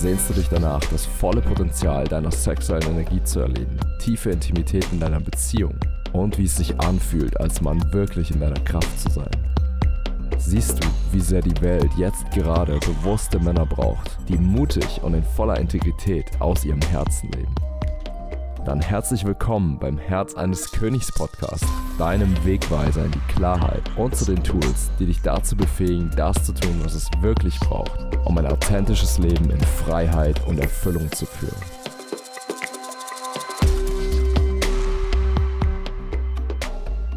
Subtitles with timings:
[0.00, 4.98] Sehnst du dich danach, das volle Potenzial deiner sexuellen Energie zu erleben, tiefe Intimität in
[4.98, 5.78] deiner Beziehung
[6.14, 9.30] und wie es sich anfühlt, als Mann wirklich in deiner Kraft zu sein?
[10.38, 15.22] Siehst du, wie sehr die Welt jetzt gerade bewusste Männer braucht, die mutig und in
[15.22, 17.54] voller Integrität aus ihrem Herzen leben?
[18.64, 21.66] Dann herzlich willkommen beim Herz eines Königs Podcast,
[22.00, 26.54] deinem Wegweiser in die Klarheit und zu den Tools, die dich dazu befähigen, das zu
[26.54, 27.92] tun, was es wirklich braucht,
[28.24, 31.60] um ein authentisches Leben in Freiheit und Erfüllung zu führen.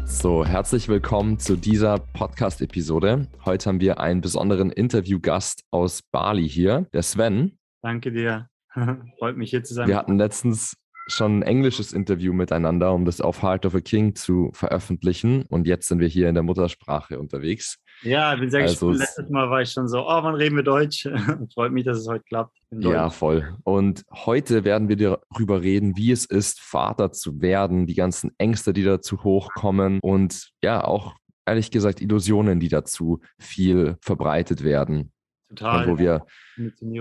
[0.04, 3.28] So, herzlich willkommen zu dieser Podcast-Episode.
[3.46, 7.58] Heute haben wir einen besonderen Interviewgast aus Bali hier, der Sven.
[7.80, 8.50] Danke dir.
[9.18, 9.88] Freut mich hier zu sein.
[9.88, 10.76] Wir hatten letztens
[11.06, 15.44] schon ein englisches Interview miteinander, um das auf Heart of a King zu veröffentlichen.
[15.48, 17.78] Und jetzt sind wir hier in der Muttersprache unterwegs.
[18.02, 18.98] Ja, ich bin sehr also gespannt.
[19.00, 21.08] Letztes Mal war ich schon so, oh, wann reden wir Deutsch?
[21.54, 22.56] Freut mich, dass es heute klappt.
[22.70, 23.56] Ja, voll.
[23.64, 28.72] Und heute werden wir darüber reden, wie es ist, Vater zu werden, die ganzen Ängste,
[28.72, 31.14] die dazu hochkommen und ja, auch
[31.46, 35.12] ehrlich gesagt Illusionen, die dazu viel verbreitet werden.
[35.54, 35.88] Total.
[35.88, 36.26] wo wir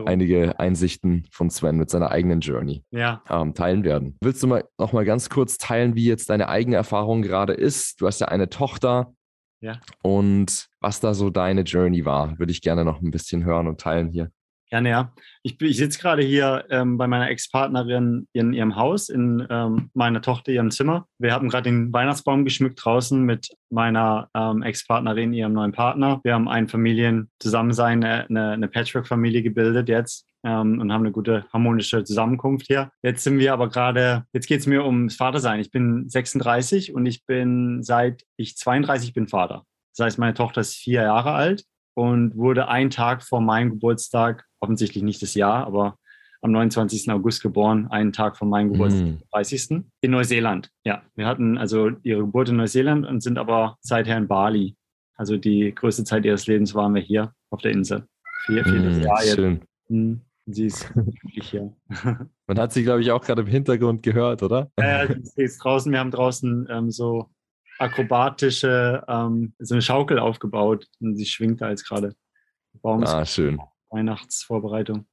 [0.06, 3.24] einige Einsichten von Sven mit seiner eigenen Journey ja.
[3.30, 4.18] ähm, teilen werden.
[4.22, 8.02] Willst du mal noch mal ganz kurz teilen, wie jetzt deine eigene Erfahrung gerade ist?
[8.02, 9.14] Du hast ja eine Tochter.
[9.62, 9.80] Ja.
[10.02, 13.80] Und was da so deine Journey war, würde ich gerne noch ein bisschen hören und
[13.80, 14.30] teilen hier.
[14.74, 15.14] Ja.
[15.44, 20.22] Ich, ich sitze gerade hier ähm, bei meiner Ex-Partnerin in ihrem Haus, in ähm, meiner
[20.22, 21.08] Tochter ihrem Zimmer.
[21.20, 26.22] Wir haben gerade den Weihnachtsbaum geschmückt draußen mit meiner ähm, Ex-Partnerin, ihrem neuen Partner.
[26.24, 32.04] Wir haben ein Familienzusammensein, eine, eine Patchwork-Familie gebildet jetzt ähm, und haben eine gute harmonische
[32.04, 32.92] Zusammenkunft hier.
[33.04, 35.60] Jetzt sind wir aber gerade, jetzt geht es mir ums Vatersein.
[35.60, 39.66] Ich bin 36 und ich bin seit ich 32 bin Vater.
[39.96, 44.46] Das heißt, meine Tochter ist vier Jahre alt und wurde einen Tag vor meinem Geburtstag
[44.64, 45.98] offensichtlich nicht das Jahr, aber
[46.42, 47.10] am 29.
[47.12, 49.22] August geboren, einen Tag von meinem Geburtstag, mm.
[49.32, 49.84] 30.
[50.02, 50.70] in Neuseeland.
[50.84, 54.76] Ja, wir hatten also ihre Geburt in Neuseeland und sind aber seither in Bali.
[55.16, 58.08] Also die größte Zeit ihres Lebens waren wir hier auf der Insel.
[58.46, 59.36] Vier, viertes mm, Jahr jetzt.
[59.36, 59.62] Schön.
[59.88, 60.14] Mm,
[60.48, 61.74] sie ist wirklich hier.
[62.48, 64.70] Man hat sie, glaube ich, auch gerade im Hintergrund gehört, oder?
[64.78, 65.92] Ja, sie ist draußen.
[65.92, 67.30] Wir haben draußen ähm, so
[67.80, 72.16] akrobatische, ähm, so eine Schaukel aufgebaut und sie schwingt da jetzt gerade.
[72.84, 73.62] Ah, schön.
[73.94, 75.06] Weihnachtsvorbereitung.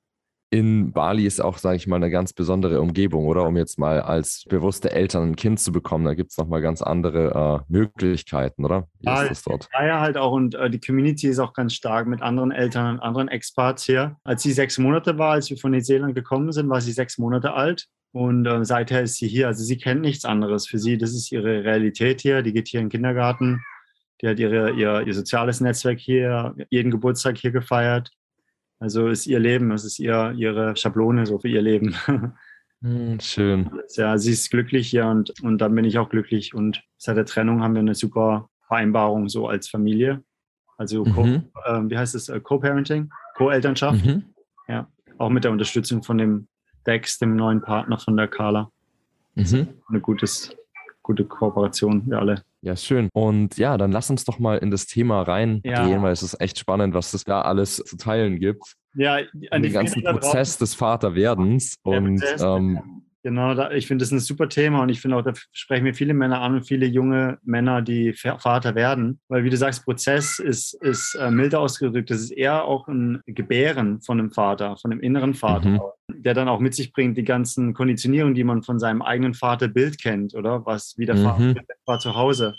[0.53, 3.47] In Bali ist auch, sage ich mal, eine ganz besondere Umgebung, oder?
[3.47, 6.83] Um jetzt mal als bewusste Eltern ein Kind zu bekommen, da gibt es nochmal ganz
[6.83, 8.89] andere äh, Möglichkeiten, oder?
[8.99, 9.69] Wie ja, ist das dort?
[9.73, 13.01] Ja, halt auch und äh, die Community ist auch ganz stark mit anderen Eltern und
[13.01, 14.17] anderen Expats hier.
[14.25, 17.53] Als sie sechs Monate war, als wir von Neuseeland gekommen sind, war sie sechs Monate
[17.53, 19.47] alt und äh, seither ist sie hier.
[19.47, 20.67] Also sie kennt nichts anderes.
[20.67, 22.43] Für sie, das ist ihre Realität hier.
[22.43, 23.63] Die geht hier in den Kindergarten.
[24.21, 28.11] Die hat ihre, ihr, ihr soziales Netzwerk hier, jeden Geburtstag hier gefeiert.
[28.81, 31.95] Also ist ihr Leben, es ist ihr, ihre Schablone so für ihr Leben.
[32.83, 33.71] Hm, schön.
[33.91, 36.55] Ja, sie ist glücklich hier und, und dann bin ich auch glücklich.
[36.55, 40.25] Und seit der Trennung haben wir eine super Vereinbarung so als Familie.
[40.79, 41.51] Also, mhm.
[41.67, 42.31] äh, wie heißt es?
[42.31, 44.03] Äh, Co-Parenting, Co-Elternschaft.
[44.03, 44.25] Mhm.
[44.67, 46.49] Ja, auch mit der Unterstützung von dem
[46.87, 48.71] Dex, dem neuen Partner von der Carla.
[49.35, 49.69] Mhm.
[49.89, 50.57] Eine gutes,
[51.03, 52.45] gute Kooperation, wir alle.
[52.63, 53.09] Ja, schön.
[53.15, 56.03] Und ja, dann lass uns doch mal in das Thema reingehen, ja.
[56.03, 58.75] weil es ist echt spannend, was es da alles zu teilen gibt.
[58.95, 59.19] Ja,
[59.51, 61.77] an den ganzen Prozess des Vaterwerdens.
[61.83, 65.23] Und Prozess, ähm, Genau, da, ich finde das ein super Thema und ich finde auch,
[65.23, 69.21] da sprechen mir viele Männer an und viele junge Männer, die Vater werden.
[69.29, 72.11] Weil, wie du sagst, Prozess ist, ist äh, milder ausgedrückt.
[72.11, 76.23] Das ist eher auch ein Gebären von einem Vater, von einem inneren Vater, mhm.
[76.23, 80.01] der dann auch mit sich bringt, die ganzen Konditionierungen, die man von seinem eigenen Vaterbild
[80.01, 80.65] kennt, oder?
[80.65, 81.25] Was, wie der mhm.
[81.25, 81.55] Vater
[81.85, 82.57] war zu Hause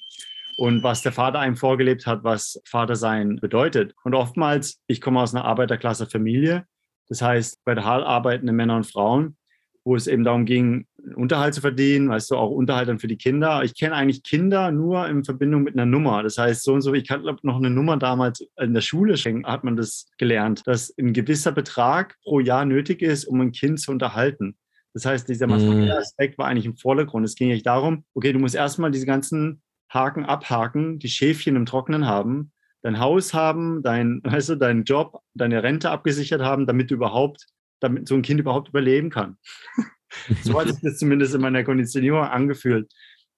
[0.57, 3.95] und was der Vater einem vorgelebt hat, was Vatersein bedeutet.
[4.03, 6.66] Und oftmals, ich komme aus einer Arbeiterklasse-Familie,
[7.09, 9.35] das heißt, bei der Hall arbeitende Männer und Frauen,
[9.84, 13.18] wo es eben darum ging, Unterhalt zu verdienen, weißt du, auch Unterhalt dann für die
[13.18, 13.64] Kinder.
[13.64, 16.22] Ich kenne eigentlich Kinder nur in Verbindung mit einer Nummer.
[16.22, 19.64] Das heißt, so und so, ich hatte noch eine Nummer damals in der Schule, hat
[19.64, 23.91] man das gelernt, dass ein gewisser Betrag pro Jahr nötig ist, um ein Kind zu
[23.91, 24.55] unterhalten.
[24.94, 25.53] Das heißt, dieser mhm.
[25.53, 27.26] materielle Aspekt war eigentlich im Vordergrund.
[27.26, 31.66] Es ging eigentlich darum, okay, du musst erstmal diese ganzen Haken abhaken, die Schäfchen im
[31.66, 32.52] Trockenen haben,
[32.82, 37.47] dein Haus haben, dein, weißt du, deinen Job, deine Rente abgesichert haben, damit du überhaupt
[37.81, 39.37] damit so ein Kind überhaupt überleben kann.
[40.43, 42.91] so hat sich das zumindest in meiner Konditionierung angefühlt.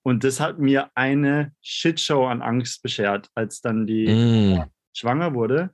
[0.04, 4.64] Und das hat mir eine Shitshow an Angst beschert, als dann die mm.
[4.94, 5.72] schwanger wurde,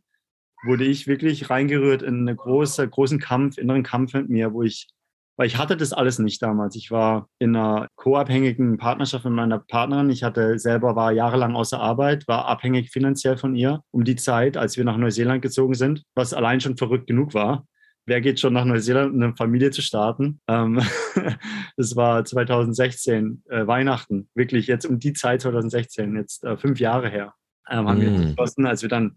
[0.63, 4.87] wurde ich wirklich reingerührt in einen große, großen Kampf, inneren Kampf mit mir, wo ich,
[5.35, 6.75] weil ich hatte das alles nicht damals.
[6.75, 10.11] Ich war in einer co-abhängigen Partnerschaft mit meiner Partnerin.
[10.11, 14.57] Ich hatte selber, war jahrelang außer Arbeit, war abhängig finanziell von ihr um die Zeit,
[14.57, 17.65] als wir nach Neuseeland gezogen sind, was allein schon verrückt genug war
[18.09, 20.41] wer geht schon nach Neuseeland, um eine Familie zu starten?
[20.47, 20.81] Ähm,
[21.77, 27.09] das war 2016, äh, Weihnachten, wirklich jetzt um die Zeit 2016, jetzt äh, fünf Jahre
[27.09, 27.33] her,
[27.69, 28.01] ähm, haben mm.
[28.01, 29.15] wir beschlossen, als wir dann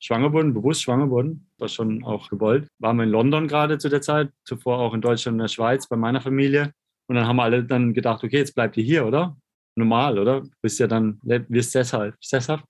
[0.00, 2.68] schwanger wurden, bewusst schwanger wurden, war schon auch gewollt.
[2.78, 5.88] Waren wir in London gerade zu der Zeit, zuvor auch in Deutschland und der Schweiz
[5.88, 6.72] bei meiner Familie.
[7.06, 9.36] Und dann haben alle dann gedacht, okay, jetzt bleibt ihr hier, oder?
[9.76, 10.40] Normal, oder?
[10.40, 12.16] Du bist ja dann, wirst sesshaft.
[12.20, 12.64] sesshaft.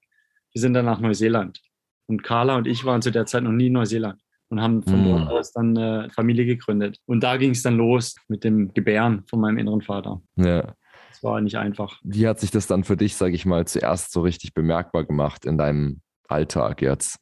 [0.53, 1.61] Wir sind dann nach Neuseeland.
[2.07, 4.21] Und Carla und ich waren zu der Zeit noch nie in Neuseeland
[4.53, 5.09] und haben von mm.
[5.09, 6.99] dort aus dann eine Familie gegründet.
[7.07, 10.21] Und da ging es dann los mit dem Gebären von meinem inneren Vater.
[10.37, 10.75] Ja.
[11.11, 11.99] Es war nicht einfach.
[12.03, 15.47] Wie hat sich das dann für dich, sage ich mal, zuerst so richtig bemerkbar gemacht
[15.47, 17.19] in deinem Alltag jetzt?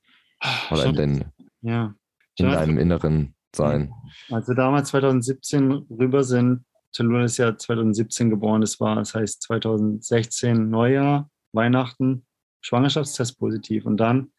[0.72, 1.24] Oder in, den,
[1.62, 1.94] ja.
[2.34, 3.92] in deinem inneren Sein?
[4.30, 9.42] Als wir damals 2017 rüber sind, Talula ist ja 2017 geboren, das war, das heißt
[9.42, 12.26] 2016 Neujahr, Weihnachten,
[12.60, 13.86] Schwangerschaftstest positiv.
[13.86, 14.32] Und dann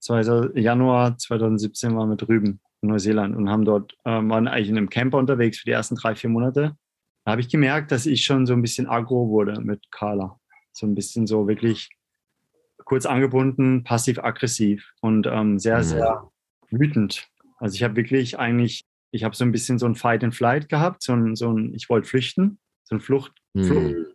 [0.00, 4.76] 2000, Januar 2017 waren wir drüben in Neuseeland und haben dort, äh, waren eigentlich in
[4.76, 6.76] einem Camper unterwegs für die ersten drei, vier Monate.
[7.24, 10.38] Da habe ich gemerkt, dass ich schon so ein bisschen aggro wurde mit Carla.
[10.72, 11.90] So ein bisschen so wirklich
[12.84, 15.82] kurz angebunden, passiv-aggressiv und ähm, sehr, mhm.
[15.82, 16.30] sehr
[16.70, 17.28] wütend.
[17.58, 20.68] Also ich habe wirklich eigentlich, ich habe so ein bisschen so ein Fight and Flight
[20.68, 24.06] gehabt, so ein, so ein ich wollte flüchten, so ein Flucht, mhm.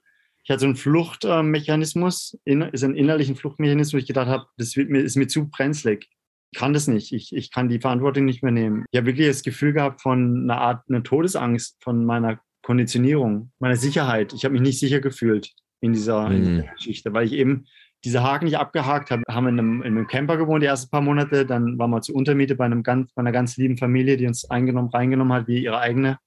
[0.44, 4.90] Ich hatte so einen Fluchtmechanismus, ist ein innerlichen Fluchtmechanismus, wo ich gedacht habe, das wird
[4.90, 6.10] mir, ist mir zu brenzlig.
[6.52, 7.14] Ich kann das nicht.
[7.14, 8.86] Ich, ich kann die Verantwortung nicht mehr nehmen.
[8.92, 13.78] Ich habe wirklich das Gefühl gehabt von einer Art, einer Todesangst von meiner Konditionierung, meiner
[13.78, 14.34] Sicherheit.
[14.34, 16.36] Ich habe mich nicht sicher gefühlt in dieser, mhm.
[16.36, 17.66] in dieser Geschichte, weil ich eben
[18.04, 21.02] diese Haken nicht abgehakt habe, haben in einem, in einem Camper gewohnt die ersten paar
[21.02, 21.46] Monate.
[21.46, 24.50] Dann waren wir zur Untermiete bei, einem ganz, bei einer ganz lieben Familie, die uns
[24.50, 26.18] eingenommen, reingenommen hat, wie ihre eigene.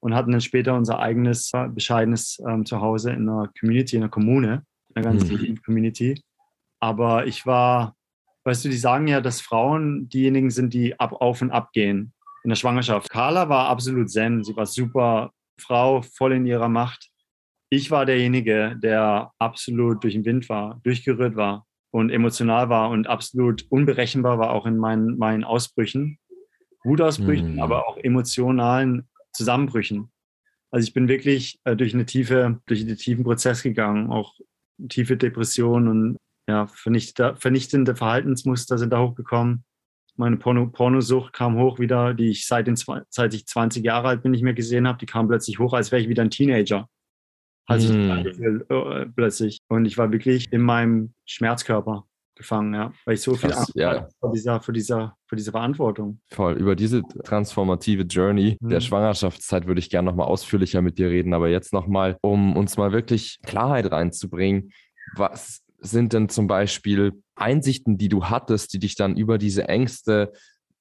[0.00, 4.10] Und hatten dann später unser eigenes, äh, bescheidenes ähm, Zuhause in einer Community, in einer
[4.10, 5.60] Kommune, in einer ganz mhm.
[5.64, 6.22] Community.
[6.80, 7.96] Aber ich war,
[8.44, 12.12] weißt du, die sagen ja, dass Frauen diejenigen sind, die ab, auf und ab gehen
[12.44, 13.10] in der Schwangerschaft.
[13.10, 14.44] Carla war absolut zen.
[14.44, 17.10] Sie war super Frau, voll in ihrer Macht
[17.70, 23.06] ich war derjenige, der absolut durch den Wind war, durchgerührt war und emotional war und
[23.06, 26.18] absolut unberechenbar war auch in meinen, meinen Ausbrüchen,
[26.84, 27.60] Wutausbrüchen, mhm.
[27.60, 30.10] aber auch emotionalen Zusammenbrüchen.
[30.70, 34.34] Also ich bin wirklich äh, durch eine tiefe, durch einen tiefen Prozess gegangen, auch
[34.88, 39.64] tiefe Depressionen und ja, vernichtende, Verhaltensmuster sind da hochgekommen.
[40.16, 44.22] Meine Porno, Pornosucht kam hoch wieder, die ich seit, den, seit ich 20 Jahre alt
[44.22, 44.98] bin nicht mehr gesehen habe.
[44.98, 46.88] Die kam plötzlich hoch, als wäre ich wieder ein Teenager
[47.76, 49.12] sich mm.
[49.14, 49.60] plötzlich.
[49.68, 52.07] Und ich war wirklich in meinem Schmerzkörper
[52.38, 54.08] gefangen, ja, weil ich so viel Krass, ja.
[54.20, 56.20] vor, dieser, vor, dieser, vor dieser Verantwortung.
[56.30, 56.54] Voll.
[56.54, 58.68] Über diese transformative Journey mhm.
[58.70, 62.76] der Schwangerschaftszeit würde ich gerne nochmal ausführlicher mit dir reden, aber jetzt nochmal, um uns
[62.76, 64.72] mal wirklich Klarheit reinzubringen,
[65.14, 70.32] was sind denn zum Beispiel Einsichten, die du hattest, die dich dann über diese Ängste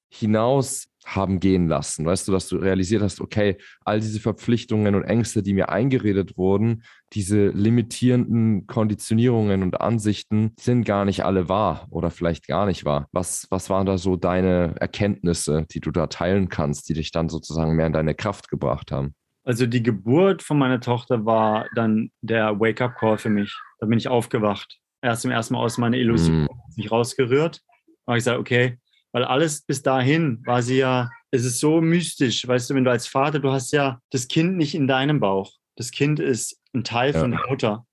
[0.10, 2.06] hinaus haben gehen lassen.
[2.06, 6.38] Weißt du, dass du realisiert hast, okay, all diese Verpflichtungen und Ängste, die mir eingeredet
[6.38, 6.84] wurden,
[7.14, 13.08] diese limitierenden Konditionierungen und Ansichten sind gar nicht alle wahr oder vielleicht gar nicht wahr.
[13.14, 17.30] Was, was waren da so deine Erkenntnisse, die du da teilen kannst, die dich dann
[17.30, 19.16] sozusagen mehr in deine Kraft gebracht haben?
[19.46, 23.58] Also die Geburt von meiner Tochter war dann der Wake-up-Call für mich.
[23.80, 24.78] Da bin ich aufgewacht.
[25.02, 26.48] Erst zum ersten Mal aus meiner Illusion mm.
[26.76, 27.62] mich rausgerührt.
[28.06, 28.78] Da habe ich gesagt, okay,
[29.12, 32.92] weil alles bis dahin war sie ja, es ist so mystisch, weißt du, wenn du
[32.92, 35.54] als Vater, du hast ja das Kind nicht in deinem Bauch.
[35.76, 37.20] Das Kind ist ein Teil ja.
[37.20, 37.86] von der Mutter.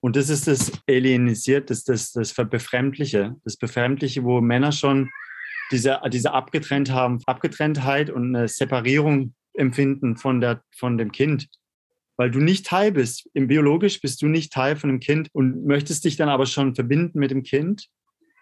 [0.00, 3.36] Und das ist das Alienisiert, das, das, das Befremdliche.
[3.44, 5.10] Das Befremdliche, wo Männer schon
[5.70, 11.48] diese, diese abgetrennt haben, Abgetrenntheit und eine Separierung empfinden von, der, von dem Kind.
[12.16, 13.28] Weil du nicht Teil bist.
[13.32, 16.74] Im Biologisch bist du nicht Teil von dem Kind und möchtest dich dann aber schon
[16.74, 17.88] verbinden mit dem Kind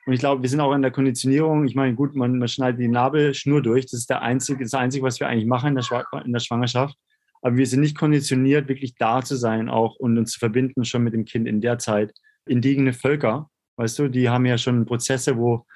[0.05, 1.65] und ich glaube, wir sind auch in der Konditionierung.
[1.65, 3.87] Ich meine, gut, man, man schneidet die Nabelschnur durch.
[3.87, 6.97] Das ist der einzige, das Einzige, was wir eigentlich machen in der, in der Schwangerschaft.
[7.41, 11.05] Aber wir sind nicht konditioniert, wirklich da zu sein auch und uns zu verbinden schon
[11.05, 12.13] mit dem Kind in der Zeit.
[12.47, 15.67] Indigene Völker, weißt du, die haben ja schon Prozesse, wo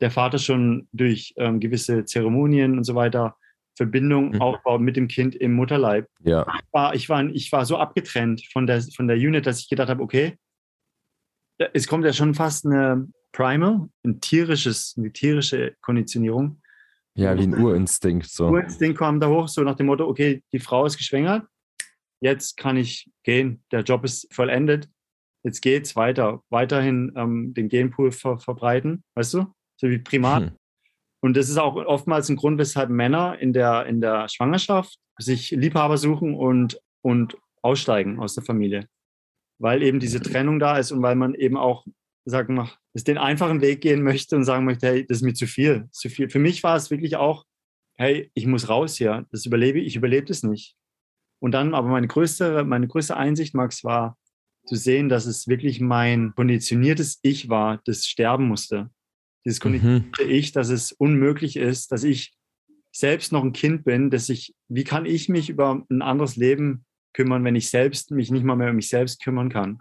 [0.00, 3.36] der Vater schon durch ähm, gewisse Zeremonien und so weiter
[3.76, 4.42] Verbindung mhm.
[4.42, 6.08] aufbaut mit dem Kind im Mutterleib.
[6.24, 6.42] Ja.
[6.42, 9.68] Ich, war, ich, war, ich war so abgetrennt von der, von der Unit, dass ich
[9.68, 10.36] gedacht habe, okay,
[11.72, 16.60] es kommt ja schon fast eine Primal, ein tierisches, eine tierische Konditionierung.
[17.14, 18.26] Ja, wie ein Urinstinkt.
[18.26, 18.48] So.
[18.48, 21.46] Urinstinkt kam da hoch, so nach dem Motto, okay, die Frau ist geschwängert,
[22.20, 24.88] jetzt kann ich gehen, der Job ist vollendet,
[25.42, 29.46] jetzt geht's weiter, weiterhin ähm, den Genpool ver verbreiten, weißt du,
[29.76, 30.44] so wie Primat.
[30.44, 30.56] Hm.
[31.22, 35.50] Und das ist auch oftmals ein Grund, weshalb Männer in der, in der Schwangerschaft sich
[35.50, 38.88] Liebhaber suchen und, und aussteigen aus der Familie.
[39.58, 41.84] Weil eben diese Trennung da ist und weil man eben auch
[42.24, 45.46] sagen wir, den einfachen Weg gehen möchte und sagen möchte, hey, das ist mir zu
[45.46, 45.88] viel.
[45.90, 46.28] Zu viel.
[46.28, 47.44] Für mich war es wirklich auch
[48.00, 50.74] hey, ich muss raus hier, das überlebe ich, überlebe das nicht.
[51.38, 54.16] Und dann aber meine größte, meine größte Einsicht, Max, war
[54.64, 58.88] zu sehen, dass es wirklich mein konditioniertes Ich war, das sterben musste.
[59.44, 59.62] Dieses Mhm.
[59.62, 62.32] konditionierte Ich, dass es unmöglich ist, dass ich
[62.90, 66.86] selbst noch ein Kind bin, dass ich, wie kann ich mich über ein anderes Leben
[67.12, 69.78] kümmern, wenn ich selbst mich nicht mal mehr um mich selbst kümmern kann?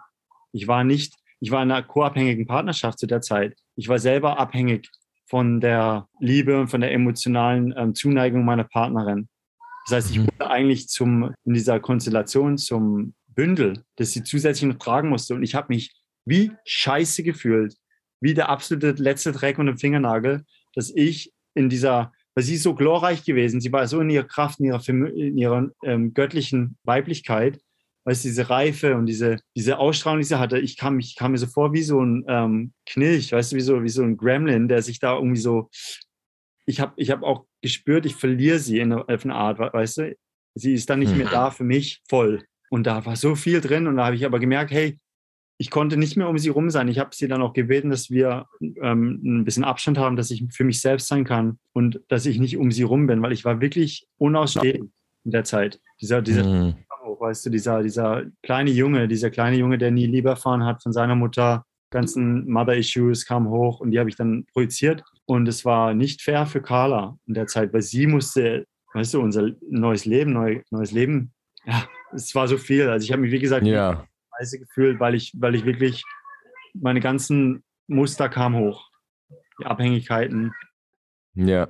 [0.52, 3.56] Ich war nicht, ich war in einer co-abhängigen Partnerschaft zu der Zeit.
[3.76, 4.90] Ich war selber abhängig
[5.28, 9.30] von der Liebe und von der emotionalen ähm, Zuneigung meiner Partnerin.
[9.86, 10.24] Das heißt, ich Mhm.
[10.26, 15.36] wurde eigentlich zum, in dieser Konstellation zum Bündel, das sie zusätzlich noch tragen musste.
[15.36, 15.94] Und ich habe mich
[16.26, 17.76] wie scheiße gefühlt,
[18.22, 20.44] wie der absolute letzte Dreck und der Fingernagel,
[20.76, 24.26] dass ich in dieser, weil sie ist so glorreich gewesen, sie war so in ihrer
[24.26, 27.60] Kraft, in ihrer, in ihrer ähm, göttlichen Weiblichkeit,
[28.10, 31.32] weißt du, diese Reife und diese, diese Ausstrahlung, die sie hatte, ich kam, ich kam
[31.32, 34.18] mir so vor wie so ein ähm, Knilch, weißt du, wie so, wie so ein
[34.18, 35.70] Gremlin, der sich da irgendwie so,
[36.66, 39.98] ich habe ich hab auch gespürt, ich verliere sie in einer, auf eine Art, weißt
[40.00, 40.16] du,
[40.56, 41.32] sie ist dann nicht mehr Mhm.
[41.32, 42.44] da für mich voll.
[42.72, 44.98] Und da war so viel drin und da habe ich aber gemerkt, hey,
[45.60, 46.88] ich konnte nicht mehr um sie rum sein.
[46.88, 48.48] Ich habe sie dann auch gebeten, dass wir
[48.82, 52.40] ähm, ein bisschen Abstand haben, dass ich für mich selbst sein kann und dass ich
[52.40, 54.92] nicht um sie rum bin, weil ich war wirklich unausstehend
[55.26, 55.80] in der Zeit.
[56.02, 56.76] Dieser, dieser Mhm.
[57.20, 60.94] Weißt du, dieser, dieser kleine Junge, dieser kleine Junge, der nie Liebe erfahren hat von
[60.94, 65.04] seiner Mutter, ganzen Mother-Issues kamen hoch und die habe ich dann projiziert.
[65.26, 69.22] Und es war nicht fair für Carla in der Zeit, weil sie musste, weißt du,
[69.22, 71.34] unser neues Leben, neu, neues Leben,
[71.66, 71.84] ja,
[72.14, 72.88] es war so viel.
[72.90, 74.06] Also ich habe mich, wie gesagt, Ja,
[74.38, 76.04] scheiße gefühlt, weil ich, weil ich wirklich,
[76.74, 78.90] meine ganzen Muster kamen hoch.
[79.60, 80.54] Die Abhängigkeiten.
[81.36, 81.68] ja.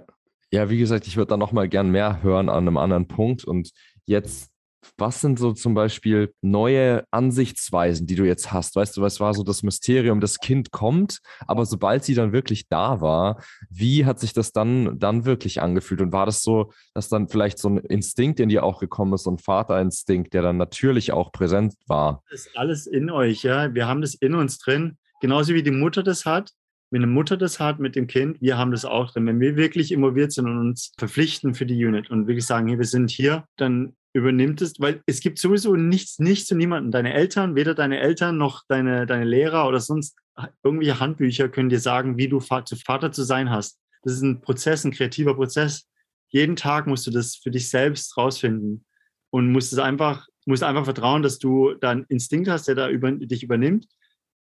[0.52, 3.44] Ja, wie gesagt, ich würde da nochmal gern mehr hören an einem anderen Punkt.
[3.44, 3.70] Und
[4.06, 4.52] jetzt,
[4.98, 8.76] was sind so zum Beispiel neue Ansichtsweisen, die du jetzt hast?
[8.76, 12.68] Weißt du, was war so das Mysterium, das Kind kommt, aber sobald sie dann wirklich
[12.68, 16.02] da war, wie hat sich das dann, dann wirklich angefühlt?
[16.02, 19.24] Und war das so, dass dann vielleicht so ein Instinkt in dir auch gekommen ist,
[19.24, 22.24] so ein Vaterinstinkt, der dann natürlich auch präsent war?
[22.30, 23.74] Das ist alles in euch, ja.
[23.74, 24.98] Wir haben das in uns drin.
[25.22, 26.52] Genauso wie die Mutter das hat.
[26.92, 29.28] Wenn eine Mutter das hat mit dem Kind, wir haben das auch drin.
[29.28, 32.80] Wenn wir wirklich involviert sind und uns verpflichten für die Unit und wirklich sagen, hey,
[32.80, 36.92] wir sind hier, dann übernimmt es, weil es gibt sowieso nichts, nichts und niemanden.
[36.92, 40.18] Deine Eltern, weder deine Eltern noch deine, deine Lehrer oder sonst
[40.64, 43.80] irgendwelche Handbücher können dir sagen, wie du Vater, Vater zu sein hast.
[44.04, 45.88] Das ist ein Prozess, ein kreativer Prozess.
[46.30, 48.86] Jeden Tag musst du das für dich selbst rausfinden
[49.32, 52.90] und musst es einfach, musst einfach vertrauen, dass du da einen Instinkt hast, der da
[52.90, 53.88] über, dich übernimmt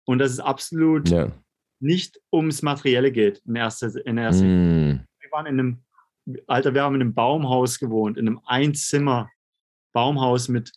[0.06, 1.32] und dass es absolut Ja.
[1.80, 5.02] nicht ums Materielle geht in erster, in erster Mm.
[5.20, 5.78] wir waren in einem,
[6.46, 8.40] Alter, wir haben in einem Baumhaus gewohnt, in einem
[9.94, 10.72] Einzimmer-Baumhaus mit,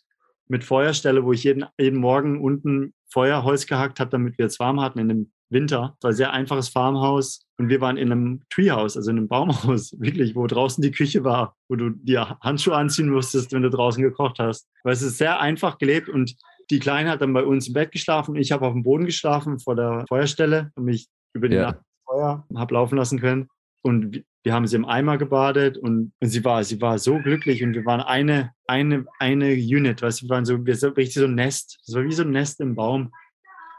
[0.47, 4.81] mit Feuerstelle, wo ich jeden, jeden Morgen unten Feuerholz gehackt habe, damit wir es warm
[4.81, 5.95] hatten in dem Winter.
[5.97, 9.27] Es war ein sehr einfaches Farmhaus und wir waren in einem Treehouse, also in einem
[9.27, 13.69] Baumhaus, wirklich, wo draußen die Küche war, wo du dir Handschuhe anziehen musstest, wenn du
[13.69, 14.69] draußen gekocht hast.
[14.83, 16.35] Weil es ist sehr einfach gelebt und
[16.69, 18.35] die Kleine hat dann bei uns im Bett geschlafen.
[18.35, 21.71] Ich habe auf dem Boden geschlafen vor der Feuerstelle und mich über die Ja.
[21.71, 23.49] Nacht Feuer habe laufen lassen können.
[23.83, 27.63] Und wir haben sie im Eimer gebadet und, und sie war, sie war so glücklich
[27.63, 31.15] und wir waren eine, eine, eine Unit, weißt du, wir waren so, wir sind richtig
[31.15, 31.79] so ein Nest.
[31.93, 33.11] War wie so ein Nest im Baum.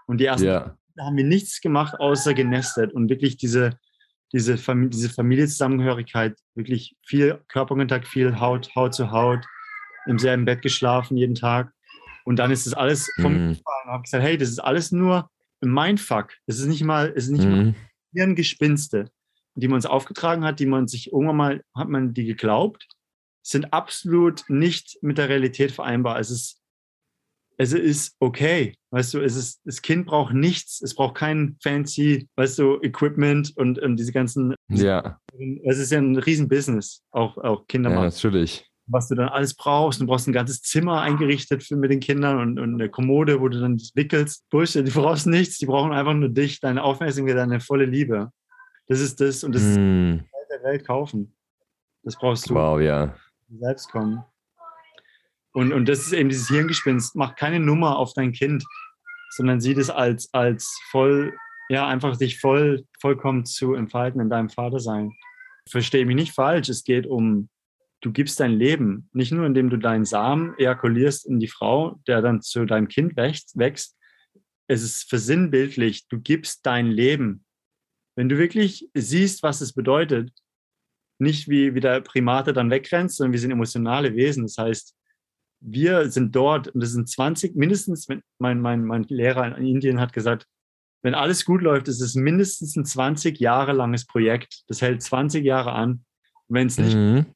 [0.06, 0.46] Und die ersten
[0.94, 3.78] da haben wir nichts gemacht, außer genestet und wirklich diese,
[4.32, 9.44] diese, Familie, diese Familienzusammengehörigkeit, wirklich viel Körperkontakt, viel Haut, Haut zu Haut,
[10.06, 11.72] im selben Bett geschlafen jeden Tag.
[12.24, 13.50] Und dann ist das alles vom Mm.
[13.50, 16.34] und habe gesagt, hey, das ist alles nur ein Mindfuck.
[16.46, 17.74] Das ist nicht mal, es ist nicht mal Mm.
[18.14, 19.10] Hirngespinste,
[19.54, 22.86] die man uns aufgetragen hat, die man sich irgendwann mal, hat man die geglaubt,
[23.42, 26.18] sind absolut nicht mit der Realität vereinbar.
[26.18, 26.60] Es ist,
[27.58, 28.74] es ist okay.
[28.90, 30.80] Weißt du, es ist, das Kind braucht nichts.
[30.80, 35.18] Es braucht kein fancy, weißt du, Equipment und, und diese ganzen, Ja,
[35.64, 38.66] es ist ja ein Riesen-Business, auch, auch Kinder ja, natürlich.
[38.86, 40.00] was du dann alles brauchst.
[40.00, 43.48] Du brauchst ein ganzes Zimmer eingerichtet für mit den Kindern und, und eine Kommode, wo
[43.48, 44.48] du dann das wickelst.
[44.50, 48.30] Bullshit, die brauchst nichts, die brauchen einfach nur dich, deine Aufmerksamkeit, deine volle Liebe.
[48.88, 50.18] Das ist das und das ist Mm.
[50.50, 51.34] der Welt kaufen.
[52.02, 53.14] Das brauchst du Wow, ja.
[53.48, 54.24] selbst kommen.
[55.52, 57.14] Und, und das ist eben dieses Hirngespinst.
[57.14, 58.64] Mach keine Nummer auf dein Kind,
[59.30, 61.34] sondern sieh das als, als voll,
[61.68, 65.12] ja, einfach dich voll, vollkommen zu entfalten in deinem Vatersein.
[65.68, 66.68] Verstehe mich nicht falsch.
[66.68, 67.48] Es geht um,
[68.00, 69.08] du gibst dein Leben.
[69.12, 73.16] Nicht nur, indem du deinen Samen ejakulierst in die Frau, der dann zu deinem Kind
[73.16, 73.56] wächst.
[73.58, 73.96] wächst.
[74.68, 76.08] Es ist versinnbildlich.
[76.08, 77.44] Du gibst dein Leben.
[78.16, 80.30] Wenn du wirklich siehst, was es bedeutet,
[81.18, 84.42] nicht wie, wie der Primate dann wegrennt, sondern wir sind emotionale Wesen.
[84.44, 84.96] Das heißt,
[85.60, 90.12] wir sind dort und das sind 20, mindestens, mein, mein, mein Lehrer in Indien hat
[90.12, 90.46] gesagt,
[91.02, 94.62] wenn alles gut läuft, ist es mindestens ein 20 Jahre langes Projekt.
[94.68, 96.04] Das hält 20 Jahre an.
[96.48, 97.26] Wenn es nicht, Mhm.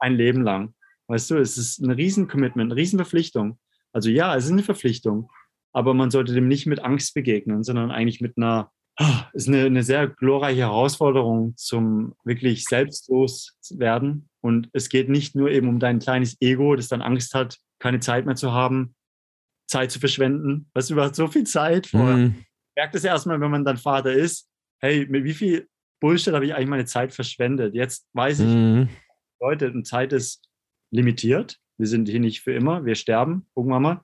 [0.00, 0.74] ein Leben lang.
[1.08, 3.58] Weißt du, es ist ein Riesen-Commitment, eine Riesenverpflichtung.
[3.92, 5.30] Also ja, es ist eine Verpflichtung,
[5.72, 8.70] aber man sollte dem nicht mit Angst begegnen, sondern eigentlich mit einer,
[9.32, 14.28] ist eine, eine sehr glorreiche Herausforderung zum wirklich selbstlos werden.
[14.40, 18.00] Und es geht nicht nur eben um dein kleines Ego, das dann Angst hat, keine
[18.00, 18.94] Zeit mehr zu haben,
[19.68, 20.70] Zeit zu verschwenden.
[20.74, 21.92] Weißt du, du hast so viel Zeit.
[21.92, 22.34] Mm.
[22.76, 24.48] Merkt es erstmal, wenn man dann Vater ist,
[24.80, 25.68] hey, mit wie viel
[26.00, 27.74] Bullshit habe ich eigentlich meine Zeit verschwendet?
[27.74, 28.88] Jetzt weiß ich, mm.
[29.40, 30.48] Leute, und Zeit ist
[30.90, 31.58] limitiert.
[31.78, 34.00] Wir sind hier nicht für immer, wir sterben irgendwann mal.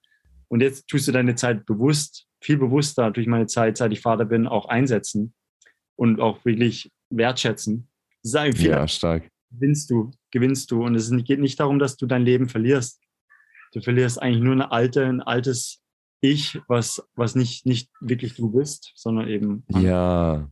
[0.53, 4.27] Und jetzt tust du deine Zeit bewusst, viel bewusster durch meine Zeit, seit ich Vater
[4.27, 5.33] bin, auch einsetzen
[5.97, 7.89] und auch wirklich wertschätzen.
[8.23, 9.31] Sagen viel ja, stark.
[9.51, 10.85] Gewinnst du, gewinnst du.
[10.85, 13.01] Und es geht nicht darum, dass du dein Leben verlierst.
[13.73, 15.81] Du verlierst eigentlich nur eine alte, ein altes
[16.21, 19.65] Ich, was, was nicht, nicht wirklich du bist, sondern eben.
[19.71, 20.51] Ja.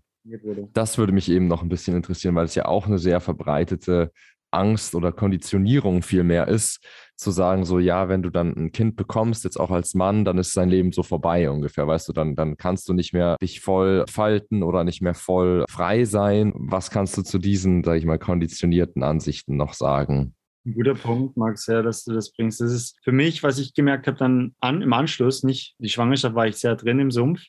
[0.72, 4.12] Das würde mich eben noch ein bisschen interessieren, weil es ja auch eine sehr verbreitete
[4.50, 6.80] Angst oder Konditionierung vielmehr ist,
[7.16, 10.38] zu sagen, so ja, wenn du dann ein Kind bekommst, jetzt auch als Mann, dann
[10.38, 13.60] ist sein Leben so vorbei ungefähr, weißt du, dann, dann kannst du nicht mehr dich
[13.60, 16.52] voll falten oder nicht mehr voll frei sein.
[16.56, 20.34] Was kannst du zu diesen, sag ich mal, konditionierten Ansichten noch sagen?
[20.64, 22.60] Ein guter Punkt, Max, ja, dass du das bringst.
[22.60, 26.34] Das ist für mich, was ich gemerkt habe, dann an, im Anschluss, nicht die Schwangerschaft
[26.34, 27.40] war ich sehr drin im Sumpf,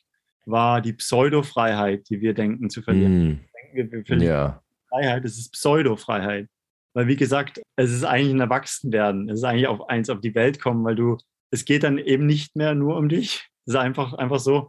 [0.45, 3.23] war die Pseudo-Freiheit, die wir denken zu verlieren.
[3.23, 3.39] Mm.
[3.73, 4.61] Wir, wir verlieren ja.
[4.89, 6.47] Freiheit, das ist Pseudo-Freiheit.
[6.93, 9.29] Weil, wie gesagt, es ist eigentlich ein Erwachsenwerden.
[9.29, 11.17] Es ist eigentlich auf eins auf die Welt kommen, weil du,
[11.51, 13.47] es geht dann eben nicht mehr nur um dich.
[13.65, 14.67] Es ist einfach, einfach so,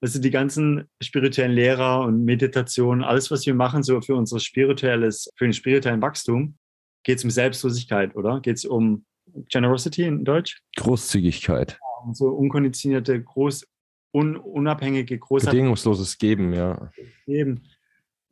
[0.00, 4.40] dass du die ganzen spirituellen Lehrer und Meditationen, alles, was wir machen, so für unser
[4.40, 6.56] spirituelles, für den spirituellen Wachstum,
[7.04, 8.40] geht es um Selbstlosigkeit, oder?
[8.40, 9.04] Geht es um
[9.48, 10.60] Generosity in Deutsch?
[10.76, 11.78] Großzügigkeit.
[11.80, 13.66] Ja, so unkonditionierte, groß,
[14.12, 15.46] un, unabhängige, große.
[15.46, 16.90] Bedingungsloses Geben, ja.
[17.26, 17.62] Geben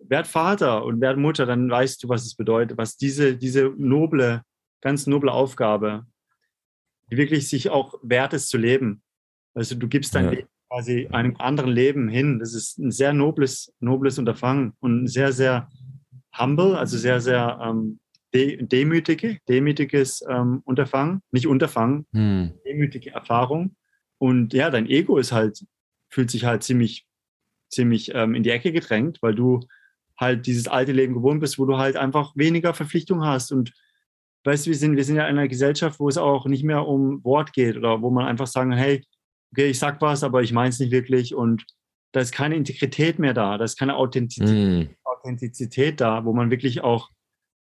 [0.02, 4.42] werd Vater und werd Mutter, dann weißt du, was es bedeutet, was diese, diese noble,
[4.80, 6.06] ganz noble Aufgabe,
[7.10, 9.02] die wirklich sich auch wert ist zu leben.
[9.54, 10.30] Also du gibst dein ja.
[10.30, 12.38] Leben quasi einem anderen Leben hin.
[12.38, 15.68] Das ist ein sehr nobles, nobles Unterfangen und ein sehr, sehr
[16.38, 17.98] humble, also sehr, sehr ähm,
[18.32, 22.52] de demütige, demütiges ähm, Unterfangen, nicht Unterfangen, hm.
[22.64, 23.74] demütige Erfahrung.
[24.18, 25.64] Und ja, dein Ego ist halt,
[26.08, 27.06] fühlt sich halt ziemlich,
[27.68, 29.60] ziemlich ähm, in die Ecke gedrängt, weil du
[30.20, 33.52] halt dieses alte Leben gewohnt bist, wo du halt einfach weniger Verpflichtung hast.
[33.52, 33.72] Und
[34.44, 36.86] weißt du, wir sind, wir sind ja in einer Gesellschaft, wo es auch nicht mehr
[36.86, 39.02] um Wort geht oder wo man einfach sagen, hey,
[39.52, 41.34] okay, ich sag was, aber ich meine es nicht wirklich.
[41.34, 41.64] Und
[42.12, 44.94] da ist keine Integrität mehr da, da ist keine Authentizität, mm.
[45.04, 47.08] Authentizität da, wo man wirklich auch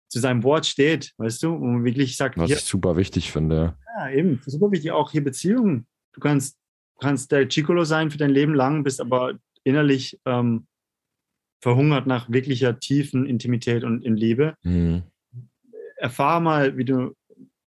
[0.08, 3.30] zu seinem Wort steht, weißt du, wo man wirklich sagt, was hier, ich super wichtig
[3.30, 3.76] finde.
[3.96, 5.86] Ja, eben, super wichtig, auch hier Beziehungen.
[6.12, 6.58] Du kannst,
[7.00, 10.66] kannst der Chicolo sein für dein Leben lang, bist aber innerlich ähm,
[11.60, 14.54] verhungert nach wirklicher tiefen Intimität und in Liebe.
[14.62, 15.02] Mhm.
[15.96, 17.14] Erfahr mal, wie du,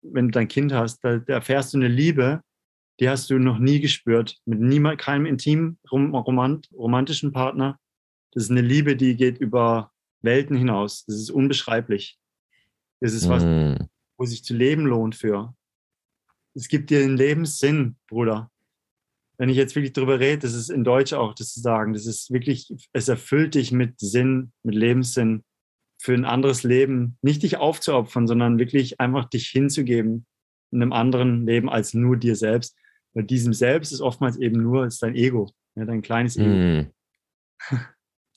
[0.03, 2.43] wenn du dein Kind hast, da, da, erfährst du eine Liebe,
[2.99, 7.79] die hast du noch nie gespürt, mit niemand, keinem intimen, romant, romantischen Partner.
[8.33, 11.05] Das ist eine Liebe, die geht über Welten hinaus.
[11.07, 12.19] Das ist unbeschreiblich.
[13.01, 13.89] Das ist was, mhm.
[14.17, 15.55] wo sich zu leben lohnt für.
[16.55, 18.51] Es gibt dir den Lebenssinn, Bruder
[19.39, 22.07] wenn ich jetzt wirklich darüber rede, das ist in Deutsch auch das zu sagen, das
[22.07, 25.45] ist wirklich, es erfüllt dich mit Sinn, mit Lebenssinn
[25.99, 30.27] für ein anderes Leben, nicht dich aufzuopfern, sondern wirklich einfach dich hinzugeben
[30.71, 32.77] in einem anderen Leben als nur dir selbst.
[33.15, 36.49] Weil diesem Selbst ist oftmals eben nur ist dein Ego, ja, dein kleines Ego.
[36.51, 36.91] Mm.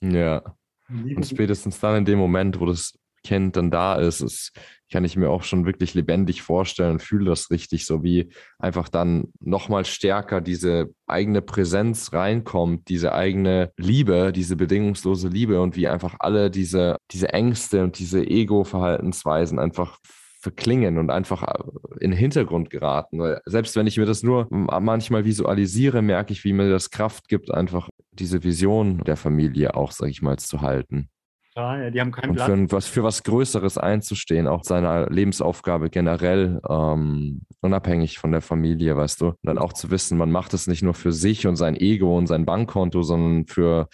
[0.00, 0.56] ja.
[0.88, 4.52] Und spätestens dann in dem Moment, wo das Kind dann da ist, ist
[4.90, 8.88] kann ich mir auch schon wirklich lebendig vorstellen und fühle das richtig, so wie einfach
[8.88, 15.88] dann nochmal stärker diese eigene Präsenz reinkommt, diese eigene Liebe, diese bedingungslose Liebe und wie
[15.88, 19.98] einfach alle diese, diese Ängste und diese Ego-Verhaltensweisen einfach
[20.40, 21.62] verklingen und einfach äh,
[22.00, 23.18] in den Hintergrund geraten.
[23.20, 27.28] Weil selbst wenn ich mir das nur manchmal visualisiere, merke ich, wie mir das Kraft
[27.28, 31.10] gibt, einfach diese Vision der Familie auch, sage ich mal, zu halten.
[31.56, 32.48] Ja, die haben keinen und Platz.
[32.48, 38.96] Für, was, für was Größeres einzustehen, auch seiner Lebensaufgabe generell, ähm, unabhängig von der Familie,
[38.96, 39.26] weißt du.
[39.28, 42.16] Und dann auch zu wissen, man macht es nicht nur für sich und sein Ego
[42.16, 43.88] und sein Bankkonto, sondern für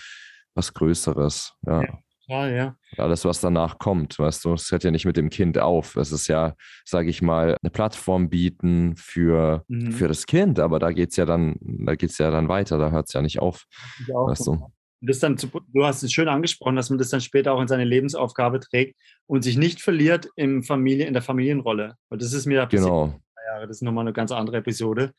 [0.55, 1.55] was Größeres.
[1.66, 1.83] Ja.
[1.83, 1.99] ja.
[2.29, 2.77] Ja, ja.
[2.97, 5.95] Alles, was danach kommt, weißt du, es hört ja nicht mit dem Kind auf.
[5.95, 9.92] Es ist ja, sage ich mal, eine Plattform bieten für, mhm.
[9.92, 12.90] für das Kind, aber da geht es ja dann, da geht's ja dann weiter, da
[12.90, 13.64] hört es ja nicht auf.
[14.09, 14.73] Weißt du?
[15.00, 17.68] Das dann, zu, du hast es schön angesprochen, dass man das dann später auch in
[17.68, 21.96] seine Lebensaufgabe trägt und sich nicht verliert im Familie, in der Familienrolle.
[22.09, 23.14] Weil das ist mir genau.
[23.46, 25.12] Jahre, das ist nochmal eine ganz andere Episode,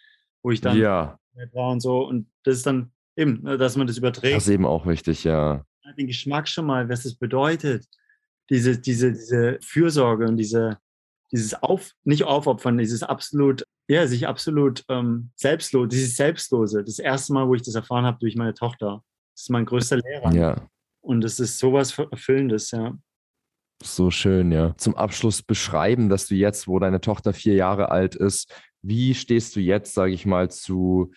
[0.43, 1.17] wo ich dann ja.
[1.53, 2.05] war und so.
[2.05, 4.35] Und das ist dann eben, ne, dass man das überträgt.
[4.35, 5.63] Das ist eben auch wichtig, ja.
[5.97, 7.85] Den Geschmack schon mal, was es bedeutet.
[8.49, 10.77] Diese, diese, diese Fürsorge und diese
[11.31, 16.83] dieses Auf, nicht Aufopfern, dieses absolut, ja, sich absolut ähm, selbstlos, dieses Selbstlose.
[16.83, 19.03] Das erste Mal, wo ich das erfahren habe durch meine Tochter.
[19.37, 20.33] Das ist mein größter Lehrer.
[20.33, 20.67] Ja.
[20.99, 22.97] Und das ist sowas Erfüllendes, ja.
[23.83, 24.75] So schön, ja.
[24.77, 29.55] Zum Abschluss beschreiben, dass du jetzt, wo deine Tochter vier Jahre alt ist, wie stehst
[29.55, 31.11] du jetzt, sage ich mal, zu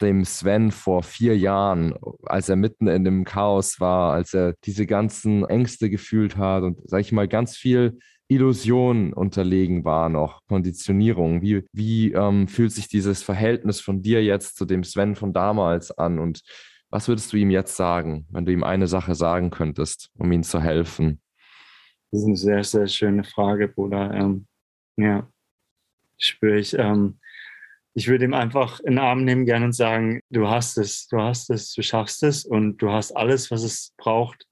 [0.00, 4.86] dem Sven vor vier Jahren, als er mitten in dem Chaos war, als er diese
[4.86, 11.42] ganzen Ängste gefühlt hat und, sage ich mal, ganz viel Illusion unterlegen war noch, Konditionierung.
[11.42, 15.90] Wie, wie ähm, fühlt sich dieses Verhältnis von dir jetzt zu dem Sven von damals
[15.90, 16.40] an und
[16.92, 20.42] was würdest du ihm jetzt sagen, wenn du ihm eine Sache sagen könntest, um ihm
[20.42, 21.22] zu helfen?
[22.10, 24.12] Das ist eine sehr, sehr schöne Frage, Bruder.
[24.12, 24.46] Ähm,
[24.98, 25.26] ja,
[26.18, 26.74] spüre ich.
[26.78, 27.18] Ähm,
[27.94, 31.18] ich würde ihm einfach in den Arm nehmen gerne und sagen, du hast es, du
[31.18, 34.46] hast es, du schaffst es und du hast alles, was es braucht.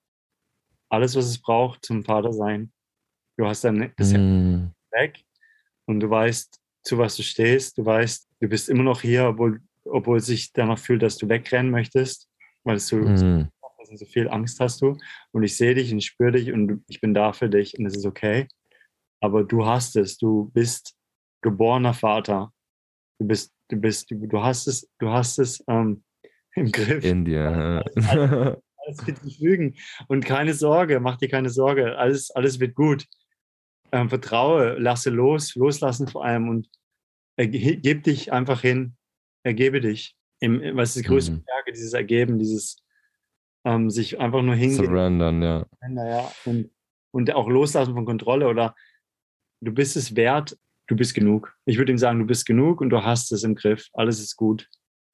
[0.89, 2.73] Alles, was es braucht zum Vater sein.
[3.37, 4.71] Du hast das mm.
[4.93, 5.23] weg
[5.87, 7.77] und du weißt, zu was du stehst.
[7.77, 11.71] Du weißt, du bist immer noch hier, obwohl, obwohl sich danach fühlt, dass du wegrennen
[11.71, 12.30] möchtest,
[12.65, 13.51] weil du mm.
[13.95, 14.97] so viel Angst hast du.
[15.33, 17.97] Und ich sehe dich und spüre dich und ich bin da für dich und es
[17.97, 18.49] ist okay.
[19.21, 20.95] Aber du hast es, du bist
[21.43, 22.53] geborener Vater
[23.21, 26.03] du bist, du bist, du, du hast es, du hast es ähm,
[26.57, 27.05] im Griff.
[27.05, 27.85] In dir.
[27.95, 29.77] Alles, alles wird sich fügen.
[30.09, 31.97] Und keine Sorge, mach dir keine Sorge.
[31.97, 33.07] Alles, alles wird gut.
[33.93, 36.69] Ähm, vertraue, lasse los, loslassen vor allem und
[37.37, 38.97] gib dich einfach hin,
[39.43, 40.15] ergebe dich.
[40.41, 41.43] Im, was ist die größte mhm.
[41.43, 42.83] Stärke, dieses Ergeben, dieses
[43.65, 44.87] ähm, sich einfach nur hingehen.
[44.87, 45.67] Surrendern, ja.
[45.83, 46.33] ja.
[46.45, 46.71] Und,
[47.13, 48.75] und auch loslassen von Kontrolle oder
[49.61, 51.55] du bist es wert, du bist genug.
[51.67, 53.89] Ich würde ihm sagen, du bist genug und du hast es im Griff.
[53.93, 54.69] Alles ist gut.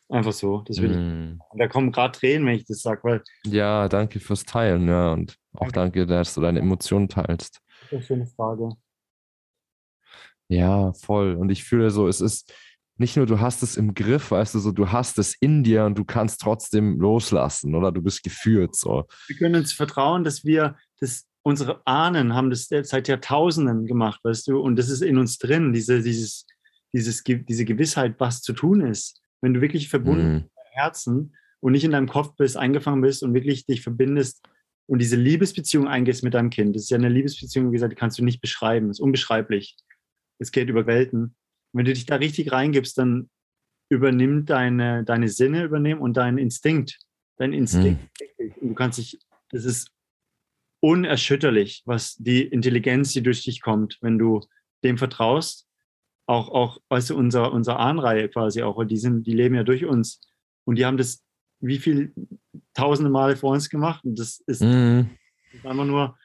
[0.08, 0.62] Einfach so.
[0.66, 1.40] Das will mm.
[1.40, 1.52] ich.
[1.52, 3.22] Und da kommen gerade Tränen, wenn ich das sage, weil.
[3.44, 5.12] Ja, danke fürs Teilen, ja.
[5.12, 7.60] Und auch danke, dass du deine Emotionen teilst.
[7.66, 8.70] Das ist eine schöne Frage.
[10.48, 11.34] Ja, voll.
[11.34, 12.54] Und ich fühle so, es ist
[12.98, 15.84] nicht nur, du hast es im Griff, weißt du, so, du hast es in dir
[15.84, 17.92] und du kannst trotzdem loslassen, oder?
[17.92, 19.04] Du bist geführt, so.
[19.26, 24.48] Wir können uns vertrauen, dass wir das unsere Ahnen haben das seit Jahrtausenden gemacht, weißt
[24.48, 26.44] du, und das ist in uns drin, diese, dieses,
[26.92, 29.22] dieses, diese Gewissheit, was zu tun ist.
[29.40, 30.34] Wenn du wirklich verbunden mhm.
[30.34, 34.44] mit deinem Herzen und nicht in deinem Kopf bist, eingefangen bist und wirklich dich verbindest
[34.86, 36.74] und diese Liebesbeziehung eingehst mit deinem Kind.
[36.74, 38.88] Das ist ja eine Liebesbeziehung, wie gesagt, die kannst du nicht beschreiben.
[38.88, 39.76] Das ist unbeschreiblich.
[40.40, 41.36] Es geht über Welten.
[41.76, 43.28] Wenn du dich da richtig reingibst, dann
[43.90, 46.98] übernimmt deine, deine Sinne übernehmen und dein Instinkt.
[47.36, 48.00] Dein Instinkt.
[48.40, 48.68] Mhm.
[48.68, 49.18] Du kannst dich,
[49.50, 49.90] das ist
[50.80, 54.40] unerschütterlich, was die Intelligenz, die durch dich kommt, wenn du
[54.84, 55.68] dem vertraust.
[56.26, 59.84] Auch, auch, weißt du, unser, unsere Ahnreihe quasi auch, die sind, die leben ja durch
[59.84, 60.20] uns.
[60.64, 61.22] Und die haben das
[61.60, 62.14] wie viel
[62.72, 64.02] tausende Male vor uns gemacht.
[64.02, 65.10] Und das ist, mhm.
[65.62, 66.16] einfach nur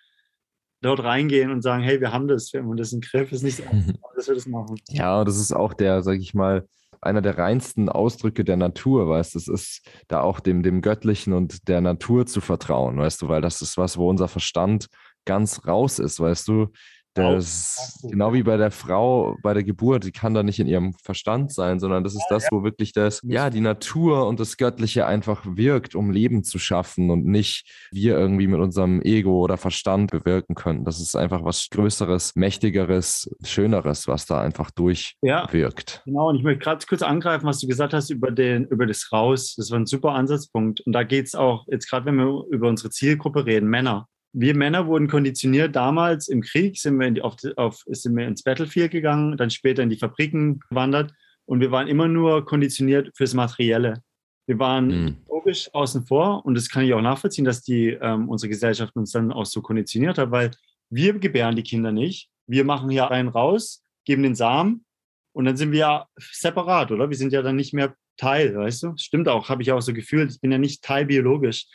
[0.82, 3.58] dort reingehen und sagen, hey, wir haben das, wir haben das im Griff, ist nicht
[3.58, 3.64] so,
[4.16, 4.78] dass wir das machen.
[4.90, 6.68] Ja, das ist auch der, sag ich mal,
[7.02, 11.34] einer der reinsten Ausdrücke der Natur, weißt du, es ist da auch dem, dem Göttlichen
[11.34, 14.88] und der Natur zu vertrauen, weißt du, weil das ist was, wo unser Verstand
[15.26, 16.68] ganz raus ist, weißt du,
[17.14, 20.94] das, genau wie bei der Frau bei der Geburt, die kann da nicht in ihrem
[20.94, 25.06] Verstand sein, sondern das ist das, wo wirklich das, ja, die Natur und das Göttliche
[25.06, 30.12] einfach wirkt, um Leben zu schaffen und nicht wir irgendwie mit unserem Ego oder Verstand
[30.12, 30.86] bewirken können.
[30.86, 35.22] Das ist einfach was Größeres, Mächtigeres, Schöneres, was da einfach durchwirkt.
[35.22, 38.86] Ja, genau, und ich möchte gerade kurz angreifen, was du gesagt hast über, den, über
[38.86, 39.56] das Raus.
[39.58, 40.82] Das war ein super Ansatzpunkt.
[40.82, 44.56] Und da geht es auch, jetzt gerade wenn wir über unsere Zielgruppe reden, Männer wir
[44.56, 45.76] Männer wurden konditioniert.
[45.76, 49.84] Damals im Krieg sind wir, die, auf, auf, sind wir ins Battlefield gegangen, dann später
[49.84, 51.14] in die Fabriken gewandert
[51.46, 54.02] und wir waren immer nur konditioniert fürs Materielle.
[54.48, 55.18] Wir waren mhm.
[55.30, 59.12] logisch außen vor und das kann ich auch nachvollziehen, dass die, ähm, unsere Gesellschaft uns
[59.12, 60.52] dann auch so konditioniert hat, weil
[60.90, 62.30] wir gebären die Kinder nicht.
[62.48, 64.86] Wir machen hier einen raus, geben den Samen
[65.34, 67.10] und dann sind wir ja separat, oder?
[67.10, 68.94] Wir sind ja dann nicht mehr Teil, weißt du?
[68.98, 70.32] Stimmt auch, habe ich auch so gefühlt.
[70.32, 71.68] Ich bin ja nicht Teil biologisch.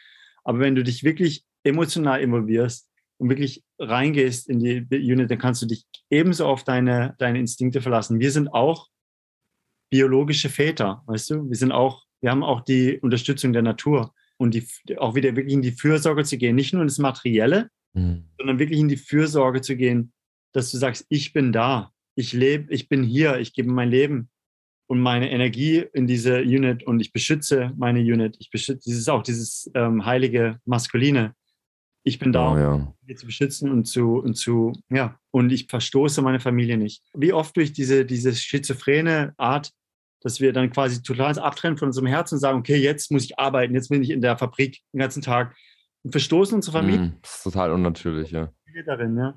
[0.44, 5.62] Aber wenn du dich wirklich emotional involvierst und wirklich reingehst in die Unit, dann kannst
[5.62, 8.20] du dich ebenso auf deine, deine Instinkte verlassen.
[8.20, 8.88] Wir sind auch
[9.90, 11.48] biologische Väter, weißt du?
[11.48, 14.66] Wir sind auch, wir haben auch die Unterstützung der Natur und die,
[14.98, 18.28] auch wieder wirklich in die Fürsorge zu gehen, nicht nur ins Materielle, mhm.
[18.38, 20.12] sondern wirklich in die Fürsorge zu gehen,
[20.52, 24.30] dass du sagst, ich bin da, ich lebe, ich bin hier, ich gebe mein Leben
[24.86, 28.36] und meine Energie in diese Unit und ich beschütze meine Unit.
[28.38, 31.34] Ich beschütze, dieses auch dieses ähm, heilige Maskuline.
[32.06, 32.72] Ich bin da, oh, ja.
[32.74, 37.02] um sie zu beschützen und zu, und zu, ja, und ich verstoße meine Familie nicht.
[37.14, 39.72] Wie oft durch diese, diese schizophrene Art,
[40.20, 43.40] dass wir dann quasi total abtrennen von unserem Herzen und sagen, okay, jetzt muss ich
[43.40, 45.56] arbeiten, jetzt bin ich in der Fabrik den ganzen Tag
[46.04, 47.06] und verstoßen unsere Familie.
[47.06, 48.52] Mm, das ist total unnatürlich, ja.
[48.84, 49.36] Darin, ja.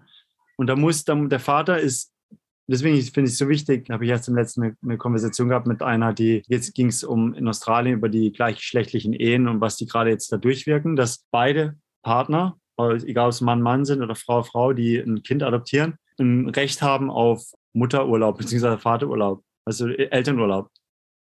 [0.58, 2.14] Und da muss dann, der Vater ist
[2.68, 5.66] deswegen finde ich es so wichtig, habe ich jetzt im letzten eine, eine Konversation gehabt
[5.66, 9.76] mit einer, die, jetzt ging es um in Australien über die gleichgeschlechtlichen Ehen und was
[9.76, 14.16] die gerade jetzt da durchwirken, dass beide Partner, egal ob es Mann, Mann sind oder
[14.16, 18.78] Frau, Frau, die ein Kind adoptieren, ein Recht haben auf Mutterurlaub bzw.
[18.78, 20.70] Vaterurlaub, also Elternurlaub.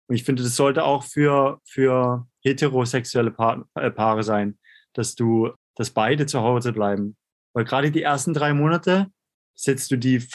[0.08, 4.58] Und ich finde, das sollte auch für, für heterosexuelle pa äh, Paare sein,
[4.94, 7.16] dass du, dass beide zu Hause bleiben.
[7.54, 9.08] Weil gerade die ersten drei Monate
[9.56, 10.28] setzt du die,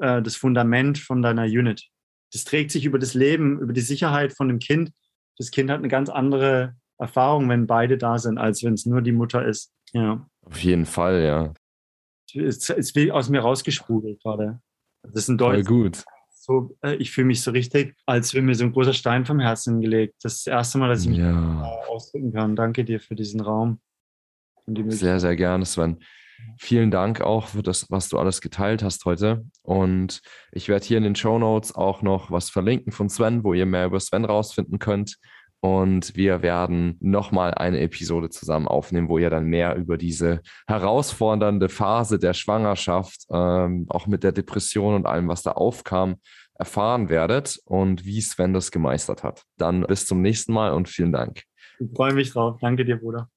[0.00, 1.88] äh, das Fundament von deiner Unit.
[2.32, 4.92] Das trägt sich über das Leben, über die Sicherheit von dem Kind.
[5.38, 9.02] Das Kind hat eine ganz andere Erfahrung, wenn beide da sind, als wenn es nur
[9.02, 9.72] die Mutter ist.
[9.92, 10.26] Ja.
[10.46, 11.54] Auf jeden Fall, ja.
[12.34, 14.60] Es ist wie aus mir rausgesprudelt gerade.
[15.02, 16.04] Das ist ein Voll gut.
[16.30, 19.40] So, äh, ich fühle mich so richtig, als wäre mir so ein großer Stein vom
[19.40, 20.16] Herzen gelegt.
[20.22, 21.62] Das ist das erste Mal, dass ich mich Ja.
[21.88, 22.54] ausdrücken kann.
[22.54, 23.80] Danke dir für diesen Raum.
[24.66, 25.98] Sehr, sehr gerne, Sven.
[26.58, 29.44] Vielen Dank auch für das, was du alles geteilt hast heute.
[29.62, 30.20] Und
[30.52, 33.66] ich werde hier in den Show Notes auch noch was verlinken von Sven, wo ihr
[33.66, 35.16] mehr über Sven rausfinden könnt.
[35.66, 41.68] Und wir werden nochmal eine Episode zusammen aufnehmen, wo ihr dann mehr über diese herausfordernde
[41.68, 46.20] Phase der Schwangerschaft, ähm, auch mit der Depression und allem, was da aufkam,
[46.54, 49.42] erfahren werdet und wie Sven das gemeistert hat.
[49.56, 51.42] Dann bis zum nächsten Mal und vielen Dank.
[51.80, 52.58] Ich freue mich drauf.
[52.60, 53.28] Danke dir, Bruder.